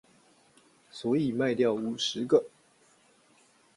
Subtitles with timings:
[0.89, 2.45] 所以賣掉五十個